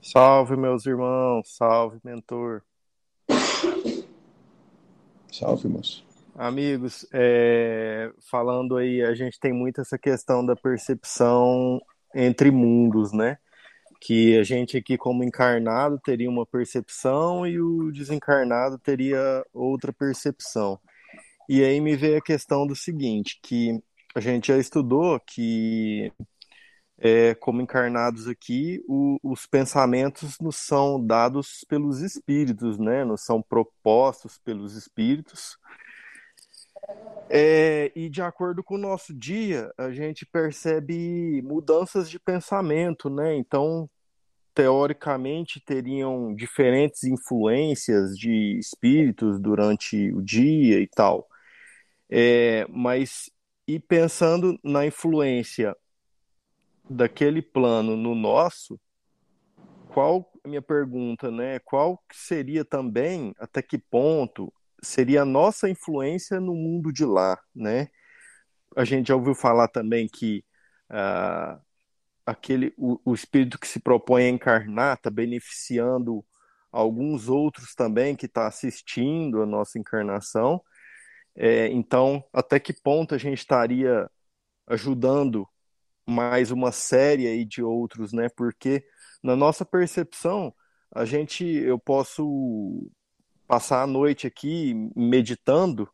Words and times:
Salve, 0.00 0.56
meus 0.56 0.86
irmãos, 0.86 1.56
salve, 1.56 1.98
mentor. 2.04 2.62
Salve, 5.30 5.68
moço. 5.68 6.04
Amigos, 6.34 7.04
é, 7.12 8.12
falando 8.30 8.76
aí, 8.76 9.02
a 9.02 9.12
gente 9.14 9.40
tem 9.40 9.52
muito 9.52 9.80
essa 9.80 9.98
questão 9.98 10.46
da 10.46 10.54
percepção 10.54 11.80
entre 12.14 12.50
mundos, 12.50 13.12
né? 13.12 13.38
Que 14.00 14.38
a 14.38 14.44
gente 14.44 14.76
aqui, 14.76 14.96
como 14.96 15.24
encarnado, 15.24 15.98
teria 15.98 16.30
uma 16.30 16.46
percepção 16.46 17.44
e 17.44 17.60
o 17.60 17.90
desencarnado 17.90 18.78
teria 18.78 19.44
outra 19.52 19.92
percepção. 19.92 20.78
E 21.48 21.64
aí 21.64 21.80
me 21.80 21.96
veio 21.96 22.18
a 22.18 22.22
questão 22.22 22.66
do 22.66 22.76
seguinte, 22.76 23.40
que 23.42 23.82
a 24.14 24.20
gente 24.20 24.48
já 24.48 24.58
estudou 24.58 25.18
que 25.18 26.12
é, 26.98 27.34
como 27.36 27.62
encarnados 27.62 28.26
aqui, 28.26 28.82
o, 28.88 29.18
os 29.22 29.46
pensamentos 29.46 30.36
nos 30.40 30.56
são 30.56 31.04
dados 31.04 31.64
pelos 31.68 32.00
espíritos, 32.00 32.76
né? 32.78 33.04
Nos 33.04 33.22
são 33.22 33.40
propostos 33.40 34.38
pelos 34.38 34.74
espíritos. 34.74 35.56
É, 37.30 37.92
e 37.94 38.08
de 38.08 38.20
acordo 38.20 38.64
com 38.64 38.74
o 38.74 38.78
nosso 38.78 39.14
dia, 39.14 39.72
a 39.78 39.90
gente 39.90 40.26
percebe 40.26 41.40
mudanças 41.42 42.10
de 42.10 42.18
pensamento, 42.18 43.08
né? 43.08 43.36
Então, 43.36 43.88
teoricamente, 44.52 45.60
teriam 45.60 46.34
diferentes 46.34 47.04
influências 47.04 48.18
de 48.18 48.58
espíritos 48.58 49.38
durante 49.38 50.12
o 50.12 50.20
dia 50.20 50.80
e 50.80 50.88
tal. 50.88 51.28
É, 52.10 52.66
mas, 52.68 53.30
e 53.68 53.78
pensando 53.78 54.58
na 54.64 54.84
influência 54.86 55.76
daquele 56.88 57.42
plano 57.42 57.96
no 57.96 58.14
nosso, 58.14 58.80
qual 59.88 60.30
minha 60.44 60.62
pergunta, 60.62 61.30
né? 61.30 61.58
Qual 61.60 62.02
seria 62.12 62.64
também, 62.64 63.34
até 63.38 63.60
que 63.62 63.78
ponto 63.78 64.52
seria 64.82 65.22
a 65.22 65.24
nossa 65.24 65.68
influência 65.68 66.40
no 66.40 66.54
mundo 66.54 66.92
de 66.92 67.04
lá, 67.04 67.38
né? 67.54 67.88
A 68.76 68.84
gente 68.84 69.08
já 69.08 69.16
ouviu 69.16 69.34
falar 69.34 69.68
também 69.68 70.08
que 70.08 70.44
uh, 70.90 71.60
aquele 72.24 72.74
o, 72.76 73.00
o, 73.04 73.14
espírito 73.14 73.58
que 73.58 73.66
se 73.66 73.80
propõe 73.80 74.24
a 74.24 74.28
encarnar 74.28 74.96
está 74.96 75.10
beneficiando 75.10 76.24
alguns 76.70 77.28
outros 77.28 77.74
também 77.74 78.14
que 78.14 78.26
está 78.26 78.46
assistindo 78.46 79.42
a 79.42 79.46
nossa 79.46 79.78
encarnação. 79.78 80.62
É, 81.34 81.68
então, 81.68 82.24
até 82.32 82.60
que 82.60 82.72
ponto 82.72 83.14
a 83.14 83.18
gente 83.18 83.38
estaria 83.38 84.08
ajudando 84.66 85.48
mais 86.08 86.50
uma 86.50 86.72
série 86.72 87.26
aí 87.26 87.44
de 87.44 87.62
outros, 87.62 88.12
né? 88.12 88.28
Porque 88.34 88.82
na 89.22 89.36
nossa 89.36 89.64
percepção, 89.64 90.54
a 90.90 91.04
gente, 91.04 91.44
eu 91.44 91.78
posso 91.78 92.90
passar 93.46 93.82
a 93.82 93.86
noite 93.86 94.26
aqui 94.26 94.74
meditando 94.96 95.88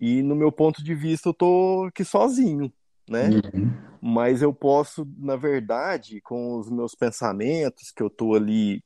e 0.00 0.22
no 0.22 0.34
meu 0.34 0.50
ponto 0.50 0.82
de 0.82 0.94
vista 0.94 1.28
eu 1.28 1.34
tô 1.34 1.86
aqui 1.88 2.04
sozinho, 2.04 2.72
né? 3.08 3.30
Uhum. 3.30 3.72
Mas 4.00 4.42
eu 4.42 4.52
posso, 4.52 5.08
na 5.16 5.36
verdade, 5.36 6.20
com 6.20 6.58
os 6.58 6.70
meus 6.70 6.94
pensamentos 6.94 7.90
que 7.90 8.02
eu 8.02 8.10
tô 8.10 8.34
ali 8.34 8.82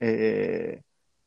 é, 0.00 0.80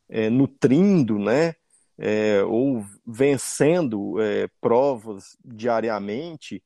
é, 0.08 0.30
nutrindo, 0.30 1.18
né? 1.18 1.54
É, 1.98 2.42
ou 2.42 2.84
vencendo 3.06 4.20
é, 4.20 4.48
provas 4.60 5.36
diariamente, 5.44 6.62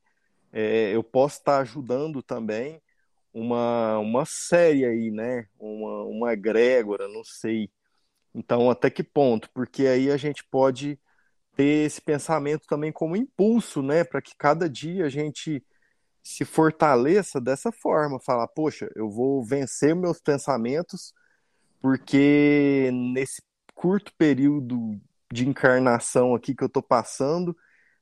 é, 0.57 0.95
eu 0.95 1.03
posso 1.03 1.37
estar 1.37 1.59
ajudando 1.59 2.23
também 2.23 2.81
uma, 3.31 3.99
uma 3.99 4.25
série 4.25 4.85
aí, 4.85 5.11
né? 5.11 5.45
Uma, 5.59 6.03
uma 6.05 6.33
egrégora, 6.33 7.07
não 7.07 7.23
sei. 7.23 7.69
Então, 8.33 8.67
até 8.71 8.89
que 8.89 9.03
ponto? 9.03 9.51
Porque 9.53 9.85
aí 9.85 10.09
a 10.09 10.17
gente 10.17 10.43
pode 10.43 10.99
ter 11.55 11.85
esse 11.85 12.01
pensamento 12.01 12.65
também 12.67 12.91
como 12.91 13.15
impulso, 13.15 13.83
né? 13.83 14.03
Para 14.03 14.19
que 14.19 14.35
cada 14.35 14.67
dia 14.67 15.05
a 15.05 15.09
gente 15.09 15.63
se 16.23 16.43
fortaleça 16.43 17.39
dessa 17.39 17.71
forma, 17.71 18.19
falar, 18.19 18.47
poxa, 18.47 18.89
eu 18.95 19.11
vou 19.11 19.45
vencer 19.45 19.95
meus 19.95 20.19
pensamentos, 20.19 21.13
porque 21.79 22.89
nesse 22.91 23.43
curto 23.75 24.11
período 24.17 24.99
de 25.31 25.47
encarnação 25.47 26.33
aqui 26.33 26.55
que 26.55 26.63
eu 26.63 26.67
estou 26.67 26.81
passando, 26.81 27.55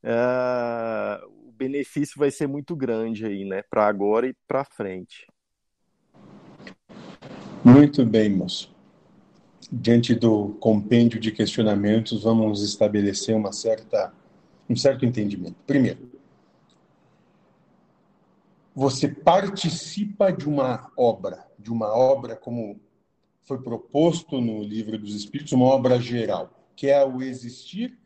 uh, 0.05 1.34
benefício 1.55 2.19
vai 2.19 2.29
ser 2.29 2.47
muito 2.47 2.75
grande 2.75 3.25
aí, 3.25 3.45
né? 3.45 3.63
Para 3.69 3.87
agora 3.87 4.27
e 4.27 4.35
para 4.47 4.63
frente. 4.63 5.25
Muito 7.63 8.05
bem, 8.05 8.29
moço. 8.29 8.73
Diante 9.71 10.13
do 10.13 10.49
compêndio 10.59 11.19
de 11.19 11.31
questionamentos, 11.31 12.23
vamos 12.23 12.61
estabelecer 12.61 13.35
uma 13.35 13.51
certa, 13.51 14.13
um 14.69 14.75
certo 14.75 15.05
entendimento. 15.05 15.55
Primeiro, 15.65 16.11
você 18.75 19.07
participa 19.07 20.31
de 20.31 20.47
uma 20.47 20.91
obra, 20.95 21.47
de 21.57 21.71
uma 21.71 21.87
obra 21.95 22.35
como 22.35 22.79
foi 23.41 23.61
proposto 23.61 24.41
no 24.41 24.61
Livro 24.61 24.97
dos 24.97 25.15
Espíritos, 25.15 25.53
uma 25.53 25.65
obra 25.65 25.99
geral, 25.99 26.51
que 26.75 26.87
é 26.87 27.03
o 27.03 27.21
existir 27.21 27.97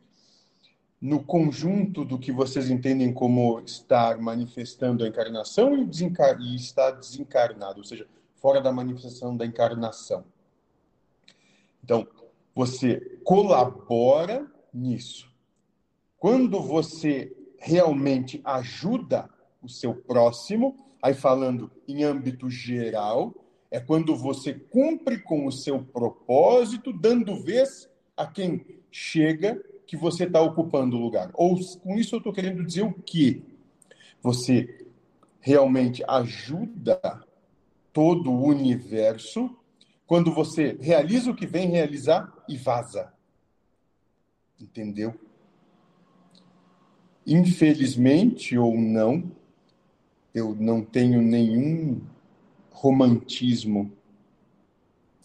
no 1.00 1.24
conjunto 1.24 2.04
do 2.04 2.18
que 2.18 2.30
vocês 2.30 2.68
entendem 2.68 3.12
como 3.12 3.58
estar 3.60 4.18
manifestando 4.18 5.02
a 5.02 5.08
encarnação 5.08 5.74
e, 5.74 5.86
desencar 5.86 6.38
e 6.40 6.54
estar 6.54 6.90
desencarnado, 6.90 7.78
ou 7.78 7.84
seja, 7.84 8.06
fora 8.36 8.60
da 8.60 8.70
manifestação 8.70 9.34
da 9.34 9.46
encarnação. 9.46 10.24
Então, 11.82 12.06
você 12.54 13.18
colabora 13.24 14.46
nisso. 14.72 15.30
Quando 16.18 16.60
você 16.60 17.34
realmente 17.58 18.40
ajuda 18.44 19.30
o 19.62 19.68
seu 19.68 19.94
próximo, 19.94 20.76
aí 21.02 21.14
falando 21.14 21.70
em 21.88 22.04
âmbito 22.04 22.50
geral, 22.50 23.34
é 23.70 23.80
quando 23.80 24.14
você 24.14 24.52
cumpre 24.52 25.18
com 25.22 25.46
o 25.46 25.52
seu 25.52 25.82
propósito, 25.82 26.92
dando 26.92 27.42
vez 27.42 27.88
a 28.16 28.26
quem 28.26 28.66
chega 28.90 29.62
que 29.90 29.96
você 29.96 30.22
está 30.22 30.40
ocupando 30.40 30.96
o 30.96 31.00
lugar. 31.00 31.32
Ou 31.34 31.58
com 31.80 31.98
isso 31.98 32.14
eu 32.14 32.18
estou 32.18 32.32
querendo 32.32 32.64
dizer 32.64 32.82
o 32.82 32.92
quê? 32.92 33.42
Você 34.22 34.86
realmente 35.40 36.04
ajuda 36.06 37.26
todo 37.92 38.30
o 38.30 38.44
universo 38.44 39.50
quando 40.06 40.32
você 40.32 40.78
realiza 40.80 41.32
o 41.32 41.34
que 41.34 41.44
vem 41.44 41.70
realizar 41.70 42.32
e 42.48 42.56
vaza. 42.56 43.12
Entendeu? 44.60 45.12
Infelizmente 47.26 48.56
ou 48.56 48.78
não, 48.78 49.32
eu 50.32 50.54
não 50.54 50.84
tenho 50.84 51.20
nenhum 51.20 52.00
romantismo 52.70 53.90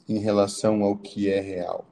em 0.09 0.18
relação 0.18 0.82
ao 0.82 0.97
que 0.97 1.30
é 1.30 1.40
real. 1.40 1.86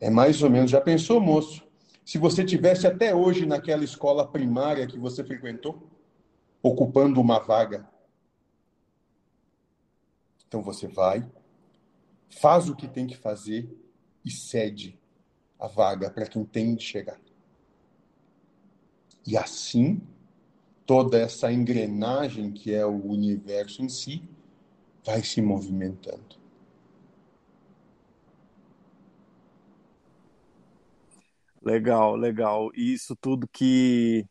É 0.00 0.08
mais 0.08 0.42
ou 0.42 0.50
menos. 0.50 0.70
Já 0.70 0.80
pensou, 0.80 1.20
moço? 1.20 1.62
Se 2.04 2.18
você 2.18 2.44
tivesse 2.44 2.86
até 2.86 3.14
hoje 3.14 3.46
naquela 3.46 3.84
escola 3.84 4.26
primária 4.26 4.86
que 4.86 4.98
você 4.98 5.22
frequentou, 5.22 5.86
ocupando 6.62 7.20
uma 7.20 7.38
vaga. 7.38 7.88
Então 10.48 10.62
você 10.62 10.88
vai, 10.88 11.24
faz 12.28 12.68
o 12.68 12.74
que 12.74 12.88
tem 12.88 13.06
que 13.06 13.16
fazer 13.16 13.70
e 14.24 14.30
cede 14.30 14.98
a 15.58 15.68
vaga 15.68 16.10
para 16.10 16.26
quem 16.26 16.44
tem 16.44 16.74
de 16.74 16.82
chegar. 16.82 17.20
E 19.26 19.36
assim, 19.36 20.00
toda 20.86 21.18
essa 21.18 21.52
engrenagem 21.52 22.50
que 22.50 22.74
é 22.74 22.84
o 22.84 23.06
universo 23.06 23.82
em 23.82 23.88
si 23.88 24.28
vai 25.04 25.22
se 25.22 25.40
movimentando. 25.40 26.40
Legal, 31.62 32.16
legal. 32.16 32.70
Isso 32.74 33.14
tudo 33.16 33.46
que 33.48 34.26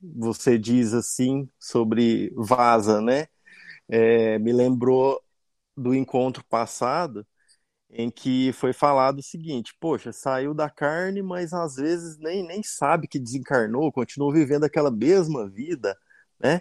você 0.00 0.58
diz 0.58 0.92
assim 0.94 1.48
sobre 1.58 2.30
vaza, 2.36 3.00
né? 3.00 3.26
É, 3.88 4.38
me 4.38 4.52
lembrou 4.52 5.20
do 5.76 5.94
encontro 5.94 6.44
passado 6.46 7.26
em 7.90 8.10
que 8.10 8.52
foi 8.54 8.72
falado 8.72 9.20
o 9.20 9.22
seguinte: 9.22 9.74
poxa, 9.80 10.12
saiu 10.12 10.54
da 10.54 10.70
carne, 10.70 11.22
mas 11.22 11.52
às 11.54 11.76
vezes 11.76 12.18
nem, 12.18 12.42
nem 12.46 12.62
sabe 12.62 13.08
que 13.08 13.18
desencarnou, 13.20 13.92
continuou 13.92 14.32
vivendo 14.32 14.64
aquela 14.64 14.90
mesma 14.90 15.48
vida, 15.50 15.96
né? 16.40 16.60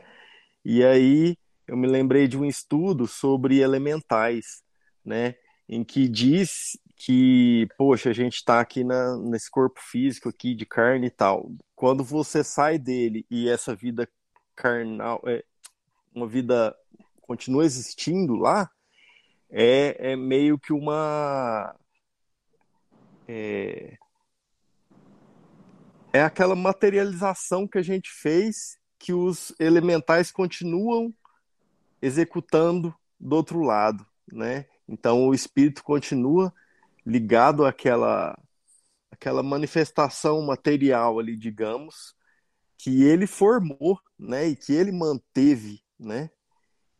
E 0.65 0.83
aí 0.83 1.37
eu 1.67 1.77
me 1.77 1.87
lembrei 1.87 2.27
de 2.27 2.37
um 2.37 2.45
estudo 2.45 3.07
sobre 3.07 3.59
elementais, 3.59 4.63
né? 5.05 5.35
Em 5.67 5.83
que 5.83 6.07
diz 6.09 6.77
que, 6.95 7.67
poxa, 7.77 8.09
a 8.09 8.13
gente 8.13 8.35
está 8.35 8.59
aqui 8.59 8.83
na, 8.83 9.17
nesse 9.17 9.49
corpo 9.49 9.79
físico 9.81 10.29
aqui 10.29 10.55
de 10.55 10.65
carne 10.65 11.07
e 11.07 11.11
tal. 11.11 11.51
Quando 11.75 12.03
você 12.03 12.43
sai 12.43 12.77
dele 12.77 13.25
e 13.29 13.49
essa 13.49 13.75
vida 13.75 14.07
carnal, 14.55 15.21
é, 15.25 15.43
uma 16.13 16.27
vida 16.27 16.75
continua 17.21 17.65
existindo 17.65 18.35
lá, 18.35 18.69
é, 19.49 20.11
é 20.13 20.15
meio 20.15 20.57
que 20.57 20.73
uma. 20.73 21.75
É, 23.27 23.97
é 26.11 26.21
aquela 26.21 26.55
materialização 26.55 27.67
que 27.67 27.77
a 27.77 27.81
gente 27.81 28.09
fez 28.09 28.77
que 28.99 29.13
os 29.13 29.53
elementais 29.59 30.31
continuam 30.31 31.13
executando 32.01 32.93
do 33.19 33.35
outro 33.35 33.61
lado, 33.61 34.05
né? 34.31 34.65
Então 34.87 35.27
o 35.27 35.33
espírito 35.33 35.83
continua 35.83 36.53
ligado 37.05 37.65
àquela 37.65 38.37
aquela 39.11 39.43
manifestação 39.43 40.41
material 40.41 41.19
ali, 41.19 41.37
digamos, 41.37 42.15
que 42.77 43.03
ele 43.03 43.27
formou, 43.27 43.99
né, 44.19 44.47
e 44.47 44.55
que 44.55 44.73
ele 44.73 44.91
manteve, 44.91 45.81
né? 45.99 46.29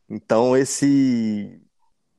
Então 0.10 0.56
esse 0.56 1.62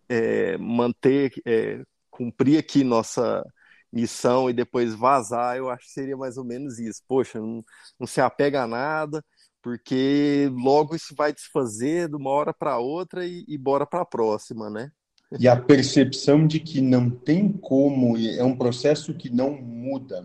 é, 0.09 0.59
manter, 0.59 1.33
é, 1.47 1.83
cumprir 2.11 2.59
aqui 2.59 2.85
nossa 2.85 3.45
missão 3.93 4.51
e 4.51 4.53
depois 4.53 4.95
vazar, 4.95 5.57
eu 5.57 5.71
acho 5.71 5.87
que 5.87 5.93
seria 5.93 6.17
mais 6.17 6.37
ou 6.37 6.45
menos 6.45 6.79
isso. 6.79 7.03
Poxa, 7.09 7.41
não, 7.41 7.65
não 7.99 8.07
se 8.07 8.21
apega 8.21 8.65
a 8.65 8.67
nada, 8.67 9.25
porque 9.63 10.51
logo 10.53 10.95
isso 10.97 11.15
vai 11.17 11.33
desfazer 11.33 12.09
de 12.09 12.17
uma 12.17 12.31
hora 12.31 12.53
para 12.53 12.79
outra 12.79 13.27
e, 13.27 13.45
e 13.49 13.57
bora 13.59 13.87
para 13.87 14.03
a 14.03 14.07
próxima, 14.07 14.69
né? 14.71 14.91
E 15.39 15.49
a 15.49 15.57
percepção 15.57 16.47
de 16.47 16.61
que 16.61 16.81
não 16.81 17.11
tem 17.11 17.51
como, 17.51 18.17
é 18.17 18.45
um 18.45 18.57
processo 18.57 19.15
que 19.15 19.31
não 19.31 19.51
muda, 19.61 20.25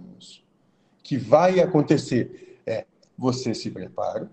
que 1.01 1.17
vai 1.17 1.59
acontecer. 1.59 2.59
É, 2.65 2.85
você 3.17 3.53
se 3.53 3.71
prepara, 3.71 4.29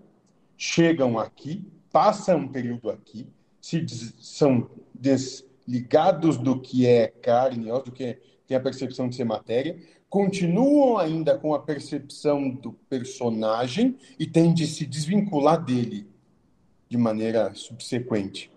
chegam 0.55 1.17
aqui, 1.17 1.65
passam 1.91 2.39
um 2.39 2.47
período 2.47 2.89
aqui, 2.89 3.27
se 3.59 3.85
são 4.19 4.69
desligados 4.93 6.37
do 6.37 6.59
que 6.59 6.85
é 6.85 7.07
carne, 7.07 7.65
do 7.65 7.91
que 7.91 8.19
tem 8.45 8.55
a 8.55 8.61
percepção 8.61 9.09
de 9.09 9.15
ser 9.15 9.25
matéria, 9.25 9.77
continuam 10.09 10.97
ainda 10.97 11.37
com 11.37 11.53
a 11.53 11.59
percepção 11.59 12.49
do 12.49 12.71
personagem 12.71 13.97
e 14.17 14.25
têm 14.25 14.53
de 14.53 14.65
se 14.65 14.85
desvincular 14.85 15.63
dele 15.63 16.07
de 16.87 16.97
maneira 16.97 17.53
subsequente. 17.53 18.51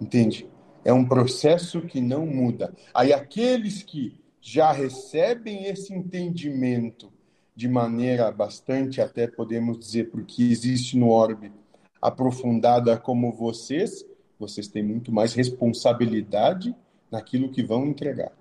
Entende? 0.00 0.48
É 0.88 0.92
um 0.94 1.04
processo 1.04 1.82
que 1.82 2.00
não 2.00 2.24
muda. 2.24 2.74
Aí 2.94 3.12
aqueles 3.12 3.82
que 3.82 4.18
já 4.40 4.72
recebem 4.72 5.66
esse 5.66 5.92
entendimento 5.92 7.12
de 7.54 7.68
maneira 7.68 8.32
bastante, 8.32 8.98
até 8.98 9.26
podemos 9.26 9.78
dizer, 9.78 10.10
porque 10.10 10.42
existe 10.44 10.96
no 10.96 11.10
orbe, 11.10 11.52
aprofundada 12.00 12.96
como 12.96 13.30
vocês, 13.30 14.02
vocês 14.38 14.66
têm 14.66 14.82
muito 14.82 15.12
mais 15.12 15.34
responsabilidade 15.34 16.74
naquilo 17.10 17.50
que 17.50 17.62
vão 17.62 17.84
entregar. 17.84 18.32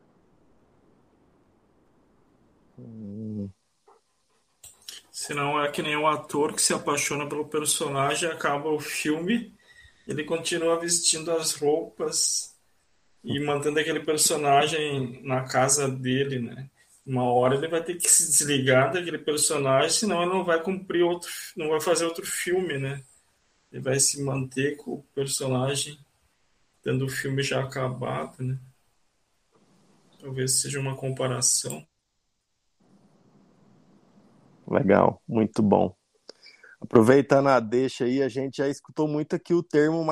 Senão 5.11 5.61
é 5.61 5.69
que 5.69 5.81
nem 5.81 5.97
um 5.97 6.07
ator 6.07 6.53
que 6.53 6.61
se 6.61 6.73
apaixona 6.73 7.27
pelo 7.27 7.43
personagem, 7.43 8.29
acaba 8.29 8.69
o 8.69 8.79
filme, 8.79 9.53
ele 10.07 10.23
continua 10.23 10.79
vestindo 10.79 11.31
as 11.31 11.51
roupas 11.51 12.55
e 13.23 13.39
mantendo 13.39 13.79
aquele 13.79 13.99
personagem 13.99 15.21
na 15.23 15.43
casa 15.43 15.89
dele, 15.89 16.39
né? 16.39 16.69
Uma 17.05 17.23
hora 17.23 17.55
ele 17.55 17.67
vai 17.67 17.83
ter 17.83 17.95
que 17.95 18.09
se 18.09 18.25
desligar 18.25 18.93
daquele 18.93 19.17
personagem, 19.17 19.89
senão 19.89 20.21
ele 20.21 20.31
não 20.31 20.45
vai 20.45 20.61
cumprir 20.63 21.03
outro, 21.03 21.29
não 21.55 21.69
vai 21.69 21.81
fazer 21.81 22.05
outro 22.05 22.25
filme, 22.25 22.77
né? 22.77 23.03
Ele 23.71 23.81
vai 23.81 23.99
se 23.99 24.23
manter 24.23 24.77
com 24.77 24.93
o 24.93 25.03
personagem, 25.13 25.99
tendo 26.81 27.05
o 27.05 27.09
filme 27.09 27.43
já 27.43 27.61
acabado, 27.61 28.41
né? 28.41 28.57
Talvez 30.21 30.61
seja 30.61 30.79
uma 30.79 30.95
comparação. 30.95 31.85
Legal, 34.69 35.21
muito 35.27 35.61
bom. 35.61 35.96
Aproveitando 36.81 37.47
a 37.49 37.59
deixa 37.59 38.05
aí, 38.05 38.21
a 38.21 38.29
gente 38.29 38.57
já 38.57 38.67
escutou 38.69 39.07
muito 39.07 39.35
aqui 39.35 39.53
o 39.53 39.63
termo 39.63 40.03